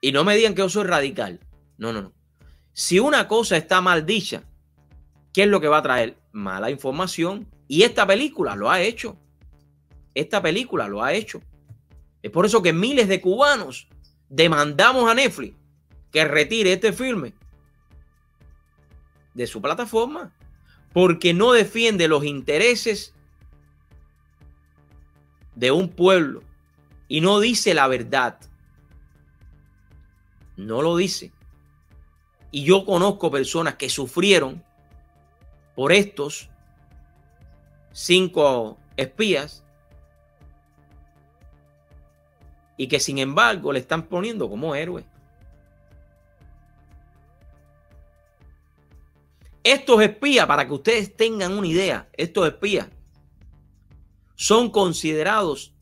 Y 0.00 0.12
no 0.12 0.22
me 0.22 0.36
digan 0.36 0.54
que 0.54 0.62
yo 0.62 0.68
soy 0.68 0.84
radical. 0.84 1.40
No, 1.78 1.92
no, 1.92 2.00
no. 2.02 2.17
Si 2.78 3.00
una 3.00 3.26
cosa 3.26 3.56
está 3.56 3.80
mal 3.80 4.06
dicha, 4.06 4.44
¿qué 5.32 5.42
es 5.42 5.48
lo 5.48 5.60
que 5.60 5.66
va 5.66 5.78
a 5.78 5.82
traer? 5.82 6.16
Mala 6.30 6.70
información. 6.70 7.48
Y 7.66 7.82
esta 7.82 8.06
película 8.06 8.54
lo 8.54 8.70
ha 8.70 8.80
hecho. 8.80 9.18
Esta 10.14 10.40
película 10.40 10.86
lo 10.86 11.02
ha 11.02 11.12
hecho. 11.12 11.42
Es 12.22 12.30
por 12.30 12.46
eso 12.46 12.62
que 12.62 12.72
miles 12.72 13.08
de 13.08 13.20
cubanos 13.20 13.88
demandamos 14.28 15.10
a 15.10 15.14
Netflix 15.14 15.56
que 16.12 16.24
retire 16.24 16.72
este 16.72 16.92
filme 16.92 17.32
de 19.34 19.48
su 19.48 19.60
plataforma 19.60 20.32
porque 20.92 21.34
no 21.34 21.50
defiende 21.50 22.06
los 22.06 22.22
intereses 22.22 23.12
de 25.56 25.72
un 25.72 25.88
pueblo 25.88 26.44
y 27.08 27.22
no 27.22 27.40
dice 27.40 27.74
la 27.74 27.88
verdad. 27.88 28.38
No 30.56 30.80
lo 30.80 30.96
dice. 30.96 31.32
Y 32.50 32.64
yo 32.64 32.84
conozco 32.84 33.30
personas 33.30 33.74
que 33.74 33.90
sufrieron 33.90 34.62
por 35.74 35.92
estos 35.92 36.48
cinco 37.92 38.78
espías 38.96 39.62
y 42.76 42.88
que 42.88 43.00
sin 43.00 43.18
embargo 43.18 43.72
le 43.72 43.80
están 43.80 44.04
poniendo 44.04 44.48
como 44.48 44.74
héroe. 44.74 45.04
Estos 49.62 50.00
espías, 50.00 50.46
para 50.46 50.66
que 50.66 50.72
ustedes 50.72 51.14
tengan 51.14 51.52
una 51.52 51.66
idea, 51.66 52.08
estos 52.14 52.46
espías 52.48 52.88
son 54.34 54.70
considerados 54.70 55.74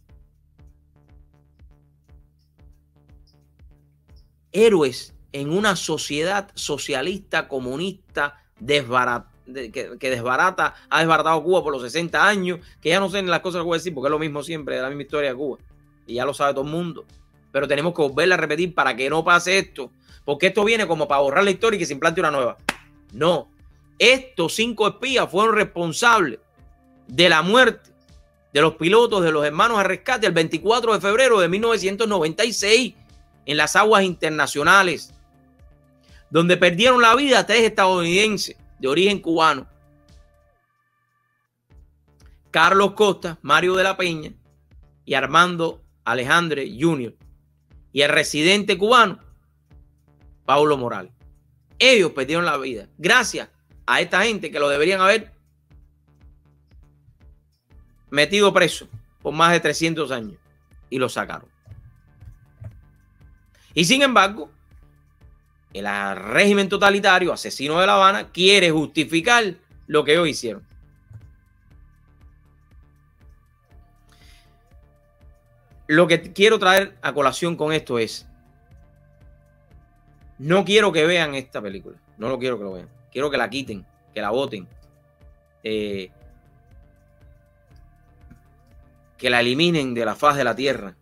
héroes 4.51 5.16
en 5.41 5.51
una 5.51 5.77
sociedad 5.77 6.51
socialista, 6.55 7.47
comunista, 7.47 8.43
que, 8.59 9.99
desbarata, 10.01 10.75
ha 10.89 10.99
desbaratado 10.99 11.43
Cuba 11.43 11.63
por 11.63 11.73
los 11.73 11.83
60 11.83 12.27
años, 12.27 12.61
que 12.81 12.89
ya 12.89 13.01
no 13.01 13.11
sé 13.11 13.23
las 13.23 13.41
cosas 13.41 13.61
que 13.61 13.67
voy 13.67 13.77
a 13.77 13.79
decir, 13.79 13.93
porque 13.93 14.09
es 14.09 14.13
lo 14.13 14.19
mismo 14.19 14.43
siempre, 14.43 14.77
de 14.77 14.83
la 14.83 14.89
misma 14.89 15.03
historia 15.03 15.31
de 15.31 15.37
Cuba 15.37 15.59
y 16.07 16.15
ya 16.15 16.25
lo 16.25 16.33
sabe 16.33 16.55
todo 16.55 16.65
el 16.65 16.71
mundo. 16.71 17.05
Pero 17.53 17.69
tenemos 17.69 17.95
que 17.95 18.03
volverla 18.03 18.37
a 18.37 18.39
repetir 18.39 18.75
para 18.75 18.97
que 18.97 19.11
no 19.11 19.25
pase 19.25 19.59
esto, 19.59 19.91
porque 20.25 20.47
esto 20.49 20.65
viene 20.65 20.87
como 20.87 21.07
para 21.07 21.21
borrar 21.21 21.45
la 21.45 21.51
historia 21.51 21.77
y 21.77 21.81
que 21.81 21.87
se 21.87 21.93
implante 21.93 22.21
una 22.21 22.31
nueva. 22.31 22.57
No, 23.13 23.51
estos 23.99 24.55
cinco 24.55 24.89
espías 24.89 25.31
fueron 25.31 25.55
responsables 25.55 26.39
de 27.09 27.29
la 27.29 27.43
muerte 27.43 27.91
de 28.53 28.61
los 28.63 28.77
pilotos 28.77 29.23
de 29.23 29.33
los 29.33 29.45
hermanos 29.45 29.79
a 29.79 29.83
rescate 29.83 30.27
el 30.27 30.33
24 30.33 30.95
de 30.95 31.01
febrero 31.01 31.41
de 31.41 31.49
1996 31.49 32.95
en 33.45 33.57
las 33.57 33.77
aguas 33.77 34.03
internacionales, 34.03 35.13
donde 36.31 36.57
perdieron 36.57 37.01
la 37.01 37.15
vida 37.15 37.47
tres 37.47 37.63
estadounidenses 37.63 38.57
de 38.79 38.89
origen 38.89 39.21
cubano. 39.21 39.69
Carlos 42.51 42.93
Costa, 42.93 43.39
Mario 43.43 43.75
de 43.75 43.85
la 43.85 43.97
Peña 43.97 44.33
y 45.05 45.15
Armando 45.15 45.83
Alejandre 46.05 46.71
Jr. 46.79 47.15
y 47.93 48.03
el 48.03 48.09
residente 48.11 48.79
cubano, 48.79 49.19
Paulo 50.45 50.77
Morales. 50.77 51.13
Ellos 51.79 52.13
perdieron 52.13 52.45
la 52.45 52.57
vida 52.57 52.89
gracias 52.97 53.51
a 53.87 54.01
esta 54.01 54.23
gente 54.23 54.51
que 54.51 54.59
lo 54.59 54.69
deberían 54.69 55.01
haber 55.01 55.33
metido 58.11 58.53
preso 58.53 58.89
por 59.21 59.35
más 59.35 59.53
de 59.53 59.61
300 59.61 60.11
años 60.11 60.39
y 60.89 60.99
lo 60.99 61.09
sacaron. 61.09 61.49
Y 63.75 63.85
sin 63.85 64.01
embargo, 64.01 64.51
el 65.77 66.17
régimen 66.17 66.69
totalitario, 66.69 67.33
asesino 67.33 67.81
de 67.81 67.87
La 67.87 67.95
Habana, 67.95 68.29
quiere 68.33 68.71
justificar 68.71 69.55
lo 69.87 70.05
que 70.05 70.13
ellos 70.13 70.29
hicieron. 70.29 70.67
Lo 75.89 76.07
que 76.07 76.33
quiero 76.33 76.59
traer 76.59 76.97
a 77.03 77.13
colación 77.13 77.57
con 77.57 77.73
esto 77.73 77.99
es, 77.99 78.27
no 80.39 80.65
quiero 80.65 80.93
que 80.93 81.07
vean 81.07 81.35
esta 81.35 81.63
película, 81.63 81.97
no 82.19 82.29
lo 82.29 82.39
quiero 82.39 82.59
que 82.59 82.65
lo 82.65 82.73
vean, 82.73 82.89
quiero 83.13 83.31
que 83.31 83.37
la 83.37 83.49
quiten, 83.49 83.87
que 84.13 84.21
la 84.21 84.31
voten, 84.31 84.67
eh, 85.63 86.11
que 89.17 89.31
la 89.31 89.41
eliminen 89.41 89.95
de 89.95 90.05
la 90.05 90.15
faz 90.15 90.37
de 90.37 90.45
la 90.45 90.57
tierra. 90.57 90.97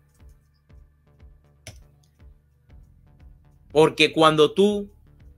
Porque 3.75 4.13
cuando 4.13 4.53
tú 4.53 4.89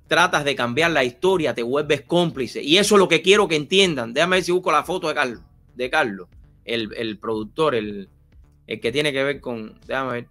tratas 0.08 0.46
de 0.46 0.56
cambiar 0.56 0.92
la 0.92 1.04
historia, 1.04 1.56
te 1.56 1.64
vuelves 1.64 2.02
cómplice. 2.02 2.62
Y 2.62 2.78
eso 2.78 2.94
es 2.94 3.00
lo 3.00 3.08
que 3.08 3.24
quiero 3.24 3.48
que 3.48 3.56
entiendan. 3.56 4.14
Déjame 4.14 4.36
ver 4.36 4.44
si 4.44 4.52
busco 4.52 4.72
la 4.72 4.84
foto 4.84 5.08
de 5.08 5.16
Carlos, 5.16 5.42
de 5.74 5.90
Carlos 5.90 6.28
el, 6.64 7.18
productor, 7.18 7.74
el, 7.74 8.08
el 8.68 8.80
que 8.80 8.92
tiene 8.92 9.12
que 9.12 9.24
ver 9.24 9.42
con. 9.42 9.80
Déjame 9.88 10.12
ver. 10.12 10.28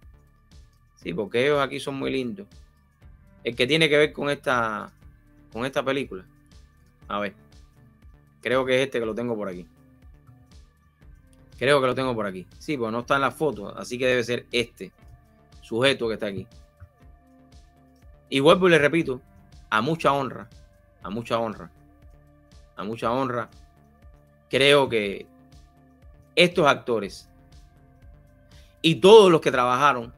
Sí, 0.95 1.13
porque 1.13 1.43
ellos 1.43 1.59
aquí 1.59 1.81
son 1.81 1.95
muy 1.95 2.09
lindos. 2.09 2.47
El 3.43 3.57
que 3.57 3.67
tiene 3.67 3.89
que 3.89 3.97
ver 3.97 4.13
con 4.13 4.29
esta. 4.29 4.89
Con 5.51 5.65
esta 5.65 5.83
película. 5.83 6.23
A 7.09 7.19
ver. 7.19 7.33
Creo 8.39 8.65
que 8.65 8.75
es 8.75 8.85
este 8.85 9.01
que 9.01 9.05
lo 9.05 9.15
tengo 9.15 9.35
por 9.35 9.49
aquí. 9.49 9.67
Creo 11.59 11.81
que 11.81 11.87
lo 11.87 11.93
tengo 11.93 12.15
por 12.15 12.25
aquí. 12.25 12.47
Sí, 12.57 12.77
pues 12.77 12.89
no 12.89 13.01
está 13.01 13.15
en 13.15 13.21
la 13.21 13.31
foto. 13.31 13.77
Así 13.77 13.97
que 13.97 14.05
debe 14.07 14.23
ser 14.23 14.45
este 14.53 14.93
sujeto 15.61 16.07
que 16.07 16.13
está 16.13 16.27
aquí. 16.27 16.47
Y 18.29 18.39
vuelvo 18.39 18.67
y 18.67 18.71
le 18.71 18.79
repito, 18.79 19.21
a 19.69 19.81
mucha 19.81 20.11
honra, 20.11 20.49
a 21.03 21.09
mucha 21.09 21.39
honra, 21.39 21.71
a 22.75 22.83
mucha 22.83 23.11
honra, 23.11 23.49
creo 24.49 24.89
que 24.89 25.25
estos 26.35 26.67
actores 26.67 27.29
y 28.81 28.95
todos 28.95 29.31
los 29.31 29.41
que 29.41 29.51
trabajaron, 29.51 30.13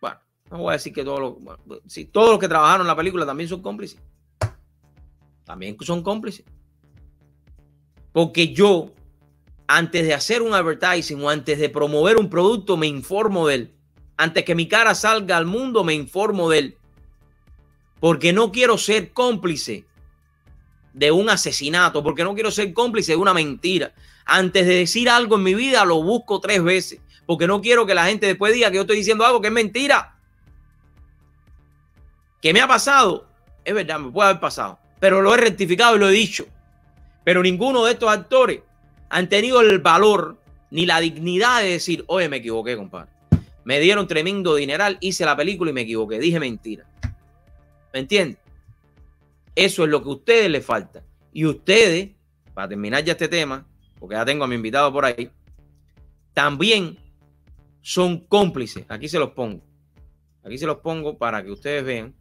bueno, 0.00 0.18
no 0.50 0.58
voy 0.58 0.70
a 0.70 0.72
decir 0.72 0.92
que 0.92 1.04
todos 1.04 1.20
los, 1.20 1.80
si 1.86 2.04
todos 2.04 2.30
los 2.30 2.38
que 2.38 2.48
trabajaron 2.48 2.82
en 2.82 2.88
la 2.88 2.96
película 2.96 3.26
también 3.26 3.48
son 3.48 3.62
cómplices. 3.62 4.00
También 5.44 5.76
son 5.80 6.02
cómplices. 6.02 6.44
Porque 8.12 8.52
yo, 8.52 8.92
antes 9.66 10.06
de 10.06 10.14
hacer 10.14 10.42
un 10.42 10.54
advertising 10.54 11.22
o 11.22 11.30
antes 11.30 11.58
de 11.58 11.68
promover 11.68 12.16
un 12.16 12.30
producto, 12.30 12.76
me 12.76 12.86
informo 12.86 13.48
de 13.48 13.54
él 13.54 13.79
antes 14.20 14.44
que 14.44 14.54
mi 14.54 14.68
cara 14.68 14.94
salga 14.94 15.38
al 15.38 15.46
mundo, 15.46 15.82
me 15.82 15.94
informo 15.94 16.50
de 16.50 16.58
él. 16.58 16.76
Porque 18.00 18.34
no 18.34 18.52
quiero 18.52 18.76
ser 18.76 19.14
cómplice 19.14 19.86
de 20.92 21.10
un 21.10 21.30
asesinato, 21.30 22.02
porque 22.02 22.22
no 22.22 22.34
quiero 22.34 22.50
ser 22.50 22.74
cómplice 22.74 23.12
de 23.12 23.16
una 23.16 23.32
mentira. 23.32 23.94
Antes 24.26 24.66
de 24.66 24.74
decir 24.74 25.08
algo 25.08 25.36
en 25.36 25.42
mi 25.42 25.54
vida, 25.54 25.86
lo 25.86 26.02
busco 26.02 26.38
tres 26.38 26.62
veces, 26.62 27.00
porque 27.24 27.46
no 27.46 27.62
quiero 27.62 27.86
que 27.86 27.94
la 27.94 28.04
gente 28.04 28.26
después 28.26 28.52
diga 28.52 28.68
que 28.68 28.76
yo 28.76 28.82
estoy 28.82 28.98
diciendo 28.98 29.24
algo 29.24 29.40
que 29.40 29.48
es 29.48 29.54
mentira. 29.54 30.14
¿Qué 32.42 32.52
me 32.52 32.60
ha 32.60 32.68
pasado? 32.68 33.26
Es 33.64 33.72
verdad, 33.72 34.00
me 34.00 34.10
puede 34.10 34.28
haber 34.28 34.40
pasado, 34.40 34.78
pero 34.98 35.22
lo 35.22 35.34
he 35.34 35.38
rectificado 35.38 35.96
y 35.96 35.98
lo 35.98 36.10
he 36.10 36.12
dicho. 36.12 36.44
Pero 37.24 37.42
ninguno 37.42 37.86
de 37.86 37.92
estos 37.92 38.10
actores 38.10 38.60
han 39.08 39.30
tenido 39.30 39.62
el 39.62 39.78
valor 39.78 40.36
ni 40.70 40.84
la 40.84 41.00
dignidad 41.00 41.62
de 41.62 41.70
decir, 41.70 42.04
oye, 42.06 42.28
me 42.28 42.36
equivoqué, 42.36 42.76
compadre. 42.76 43.19
Me 43.70 43.78
dieron 43.78 44.08
tremendo 44.08 44.56
dineral, 44.56 44.98
hice 45.00 45.24
la 45.24 45.36
película 45.36 45.70
y 45.70 45.74
me 45.74 45.82
equivoqué, 45.82 46.18
dije 46.18 46.40
mentira. 46.40 46.84
¿Me 47.92 48.00
entiendes? 48.00 48.38
Eso 49.54 49.84
es 49.84 49.90
lo 49.90 50.02
que 50.02 50.08
a 50.08 50.12
ustedes 50.12 50.50
les 50.50 50.66
falta. 50.66 51.04
Y 51.32 51.44
ustedes, 51.44 52.10
para 52.52 52.66
terminar 52.66 53.04
ya 53.04 53.12
este 53.12 53.28
tema, 53.28 53.64
porque 54.00 54.16
ya 54.16 54.24
tengo 54.24 54.42
a 54.42 54.48
mi 54.48 54.56
invitado 54.56 54.92
por 54.92 55.04
ahí, 55.04 55.30
también 56.34 56.98
son 57.80 58.18
cómplices. 58.26 58.86
Aquí 58.88 59.08
se 59.08 59.20
los 59.20 59.30
pongo. 59.30 59.62
Aquí 60.42 60.58
se 60.58 60.66
los 60.66 60.78
pongo 60.78 61.16
para 61.16 61.40
que 61.44 61.52
ustedes 61.52 61.84
vean 61.84 62.12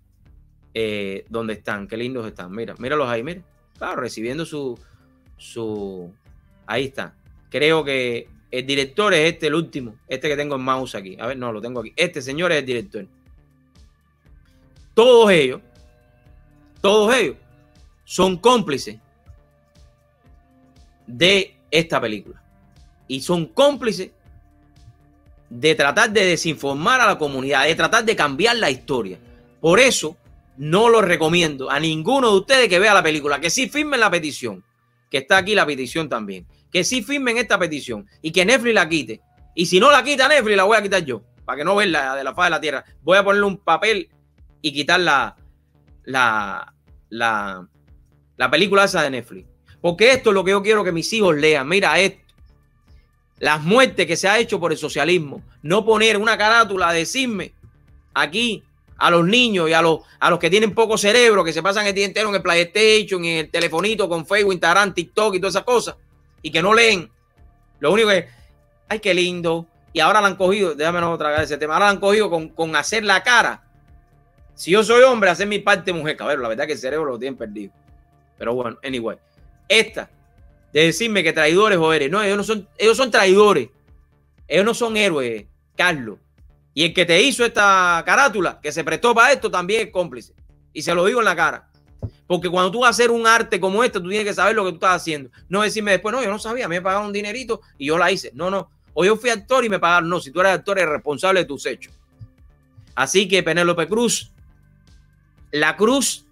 eh, 0.76 1.26
dónde 1.30 1.54
están, 1.54 1.88
qué 1.88 1.98
lindos 1.98 2.28
están. 2.28 2.52
Mira, 2.52 2.76
míralos 2.78 3.10
ahí, 3.10 3.24
mira. 3.24 3.42
Claro, 3.76 4.02
recibiendo 4.02 4.46
su, 4.46 4.80
su... 5.36 6.14
Ahí 6.68 6.86
está. 6.86 7.16
Creo 7.50 7.84
que 7.84 8.30
el 8.52 8.66
director 8.66 9.14
es 9.14 9.34
este, 9.34 9.48
el 9.48 9.56
último. 9.56 9.96
Este 10.08 10.28
que 10.28 10.36
tengo 10.36 10.56
en 10.56 10.62
mouse 10.62 10.96
aquí. 10.96 11.16
A 11.20 11.28
ver, 11.28 11.38
no, 11.38 11.52
lo 11.52 11.62
tengo 11.62 11.82
aquí. 11.82 11.94
Este 11.96 12.22
señor 12.22 12.52
es 12.52 12.60
el 12.60 12.66
director. 12.66 13.08
Todos 14.94 15.32
ellos, 15.32 15.62
todos 16.82 17.16
ellos 17.16 17.36
son 18.06 18.38
cómplices 18.38 18.98
de 21.06 21.56
esta 21.70 22.02
película. 22.02 22.42
Y 23.08 23.22
son 23.22 23.46
cómplices 23.48 24.12
de 25.50 25.76
tratar 25.76 26.12
de 26.12 26.26
desinformar 26.26 27.02
a 27.02 27.08
la 27.08 27.18
comunidad, 27.18 27.66
de 27.66 27.76
tratar 27.76 28.04
de 28.04 28.16
cambiar 28.16 28.56
la 28.58 28.70
historia. 28.70 29.20
Por 29.62 29.80
eso 29.80 30.18
no 30.58 30.90
lo 30.90 31.02
recomiendo 31.02 31.70
a 31.70 31.80
ninguno 31.80 32.32
de 32.32 32.38
ustedes 32.38 32.70
que 32.70 32.80
vea 32.80 32.94
la 32.94 33.04
película, 33.04 33.40
que 33.40 33.50
sí 33.50 33.70
firmen 33.70 34.00
la 34.00 34.12
petición, 34.12 34.64
que 35.10 35.20
está 35.20 35.38
aquí 35.38 35.56
la 35.56 35.66
petición 35.66 36.10
también 36.10 36.46
que 36.72 36.84
sí 36.84 37.02
firmen 37.02 37.38
esta 37.38 37.58
petición 37.58 38.08
y 38.22 38.32
que 38.32 38.46
Netflix 38.46 38.76
la 38.76 38.88
quite. 38.90 39.22
Y 39.56 39.66
si 39.66 39.80
no 39.80 39.92
la 39.92 40.04
quita 40.04 40.28
Netflix, 40.28 40.58
la 40.58 40.64
voy 40.64 40.78
a 40.78 40.82
quitar 40.82 41.04
yo, 41.04 41.24
para 41.46 41.58
que 41.58 41.66
no 41.66 41.76
verla 41.76 42.16
de 42.16 42.24
la 42.24 42.34
faz 42.34 42.46
de 42.46 42.52
la 42.52 42.62
tierra. 42.62 42.86
Voy 43.02 43.18
a 43.18 43.24
ponerle 43.24 43.48
un 43.48 43.58
papel 43.58 44.10
y 44.62 44.72
quitar 44.72 45.00
la, 45.00 45.36
la, 46.04 46.74
la, 47.10 47.68
la 48.38 48.52
película 48.52 48.84
esa 48.84 49.02
de 49.02 49.10
Netflix. 49.10 49.48
Porque 49.82 50.12
esto 50.12 50.30
es 50.30 50.34
lo 50.34 50.44
que 50.44 50.52
yo 50.52 50.62
quiero 50.62 50.84
que 50.84 50.92
mis 50.92 51.12
hijos 51.14 51.36
lean. 51.36 51.68
Mira 51.68 52.00
esto. 52.00 52.22
Las 53.40 53.64
muertes 53.64 54.06
que 54.06 54.18
se 54.18 54.28
ha 54.28 54.38
hecho 54.38 54.60
por 54.60 54.72
el 54.72 54.78
socialismo. 54.78 55.42
No 55.62 55.86
poner 55.86 56.18
una 56.18 56.38
carátula, 56.38 56.92
decirme 56.92 57.54
aquí 58.14 58.64
a 58.98 59.10
los 59.10 59.26
niños 59.26 59.70
y 59.70 59.74
a 59.74 59.82
los, 59.82 60.02
a 60.20 60.30
los 60.30 60.40
que 60.40 60.50
tienen 60.50 60.74
poco 60.74 60.98
cerebro, 60.98 61.44
que 61.46 61.54
se 61.54 61.64
pasan 61.64 61.88
el 61.88 61.96
día 61.96 62.06
entero 62.06 62.28
en 62.30 62.36
el 62.36 62.42
PlayStation, 62.42 63.24
en 63.24 63.38
el 63.38 63.50
telefonito 63.50 64.10
con 64.10 64.26
Facebook, 64.26 64.52
Instagram, 64.52 64.94
TikTok 64.94 65.36
y 65.36 65.40
todas 65.40 65.56
esas 65.56 65.64
cosas 65.64 65.96
y 66.42 66.52
que 66.52 66.62
no 66.62 66.74
leen. 66.74 67.10
Lo 67.80 67.92
único 67.92 68.12
es, 68.12 68.26
ay, 68.88 69.00
qué 69.00 69.14
lindo. 69.14 69.68
Y 69.94 70.00
ahora 70.00 70.22
la 70.22 70.28
han 70.28 70.36
cogido, 70.36 70.76
déjame 70.76 71.02
no 71.02 71.18
tragar 71.18 71.44
ese 71.44 71.58
tema, 71.58 71.74
ahora 71.74 71.86
la 71.86 71.92
han 71.92 72.00
cogido 72.00 72.30
con, 72.30 72.76
hacer 72.76 73.04
la 73.04 73.24
cara. 73.24 73.64
Si 74.54 74.72
yo 74.72 74.84
soy 74.84 75.04
hombre, 75.04 75.30
hacer 75.30 75.48
mi 75.48 75.60
parte 75.60 75.94
mujer, 75.94 76.18
cabrón, 76.18 76.42
la 76.42 76.50
verdad 76.50 76.68
que 76.68 76.74
el 76.74 76.80
cerebro 76.80 77.12
lo 77.12 77.20
tienen 77.20 77.38
perdido. 77.38 77.74
Pero 78.38 78.54
bueno, 78.54 78.78
anyway. 78.84 79.18
Esta, 79.68 80.10
de 80.74 80.86
decirme 80.86 81.24
que 81.24 81.34
traidores 81.34 81.78
o 81.78 81.92
eres. 81.94 82.12
No, 82.12 82.22
ellos 82.22 82.38
no 82.38 82.44
son, 82.44 82.68
ellos 82.78 82.98
son 82.98 83.10
traidores. 83.10 83.70
Ellos 84.48 84.66
no 84.66 84.74
son 84.74 84.98
héroes, 84.98 85.46
Carlos. 85.76 86.18
Y 86.74 86.86
el 86.86 86.94
que 86.94 87.06
te 87.06 87.22
hizo 87.22 87.46
esta 87.46 88.02
carátula, 88.06 88.60
que 88.62 88.72
se 88.72 88.84
prestó 88.84 89.14
para 89.14 89.32
esto, 89.32 89.50
también 89.50 89.88
es 89.88 89.94
cómplice. 89.94 90.34
Y 90.74 90.82
se 90.82 90.94
lo 90.94 91.06
digo 91.06 91.20
en 91.20 91.26
la 91.26 91.36
cara. 91.36 91.69
Porque 92.30 92.48
cuando 92.48 92.70
tú 92.70 92.82
vas 92.82 92.90
a 92.90 92.92
hacer 92.92 93.10
un 93.10 93.26
arte 93.26 93.60
como 93.60 93.84
este, 93.84 94.00
tú 94.00 94.08
tienes 94.08 94.28
que 94.28 94.36
saber 94.36 94.56
lo 94.56 94.64
que 94.64 94.70
tú 94.70 94.76
estás 94.76 94.98
haciendo. 94.98 95.32
No 95.50 95.64
decirme 95.64 95.94
después, 95.94 96.14
no, 96.14 96.24
yo 96.24 96.30
no 96.30 96.38
sabía, 96.38 96.68
me 96.68 96.80
pagaron 96.80 97.08
un 97.08 97.12
dinerito 97.12 97.62
y 97.76 97.88
yo 97.88 97.98
la 97.98 98.12
hice. 98.12 98.32
No, 98.36 98.52
no. 98.52 98.70
O 98.94 99.04
yo 99.04 99.16
fui 99.16 99.32
actor 99.32 99.66
y 99.66 99.70
me 99.70 99.80
pagaron. 99.80 100.08
No, 100.08 100.20
si 100.20 100.30
tú 100.30 100.40
eres 100.40 100.52
actor, 100.52 100.78
eres 100.78 100.92
responsable 100.92 101.40
de 101.40 101.48
tus 101.48 101.66
hechos. 101.66 101.92
Así 102.94 103.28
que 103.28 103.42
Penélope 103.42 103.88
Cruz, 103.88 104.32
la 105.50 105.76
cruz 105.76 106.28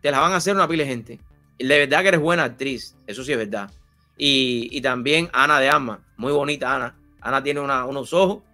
te 0.00 0.12
la 0.12 0.20
van 0.20 0.30
a 0.30 0.36
hacer 0.36 0.54
una 0.54 0.68
pila 0.68 0.84
gente. 0.84 1.18
De 1.58 1.66
verdad 1.66 2.02
que 2.02 2.08
eres 2.08 2.20
buena 2.20 2.44
actriz, 2.44 2.96
eso 3.08 3.24
sí 3.24 3.32
es 3.32 3.38
verdad. 3.38 3.68
Y, 4.16 4.80
también 4.80 5.28
Ana 5.32 5.58
de 5.58 5.70
Ama, 5.70 6.04
muy 6.18 6.30
bonita 6.30 6.76
Ana. 6.76 6.94
Ana 7.20 7.42
tiene 7.42 7.58
unos 7.58 8.12
ojos 8.12 8.44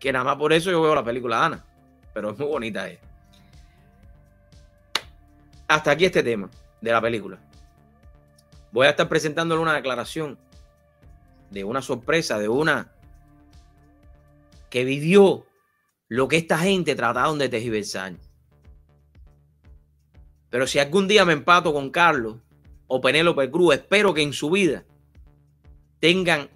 que 0.00 0.12
nada 0.12 0.24
más 0.24 0.36
por 0.38 0.52
eso 0.52 0.72
yo 0.72 0.82
veo 0.82 0.96
la 0.96 1.04
película 1.04 1.38
de 1.38 1.44
Ana. 1.44 1.64
Pero 2.12 2.30
es 2.30 2.38
muy 2.38 2.48
bonita 2.48 2.88
ella 2.88 3.13
hasta 5.68 5.90
aquí 5.90 6.04
este 6.04 6.22
tema 6.22 6.50
de 6.80 6.92
la 6.92 7.00
película. 7.00 7.38
Voy 8.72 8.86
a 8.86 8.90
estar 8.90 9.08
presentándole 9.08 9.62
una 9.62 9.74
declaración 9.74 10.38
de 11.50 11.64
una 11.64 11.80
sorpresa, 11.80 12.38
de 12.38 12.48
una 12.48 12.92
que 14.68 14.84
vivió 14.84 15.46
lo 16.08 16.28
que 16.28 16.36
esta 16.36 16.58
gente 16.58 16.94
trataron 16.94 17.38
de 17.38 17.48
tergiversar. 17.48 18.14
Pero 20.50 20.66
si 20.66 20.78
algún 20.78 21.08
día 21.08 21.24
me 21.24 21.32
empato 21.32 21.72
con 21.72 21.90
Carlos 21.90 22.36
o 22.86 23.00
Penélope 23.00 23.50
Cruz, 23.50 23.74
espero 23.74 24.14
que 24.14 24.22
en 24.22 24.32
su 24.32 24.50
vida 24.50 24.84
tengan, 26.00 26.50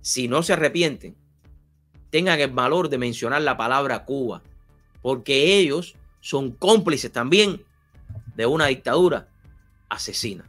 si 0.00 0.28
no 0.28 0.42
se 0.42 0.52
arrepienten, 0.52 1.16
tengan 2.10 2.40
el 2.40 2.50
valor 2.50 2.88
de 2.88 2.98
mencionar 2.98 3.42
la 3.42 3.56
palabra 3.56 4.04
Cuba, 4.04 4.42
porque 5.02 5.58
ellos 5.58 5.96
son 6.24 6.52
cómplices 6.52 7.12
también 7.12 7.62
de 8.34 8.46
una 8.46 8.68
dictadura 8.68 9.28
asesina. 9.90 10.46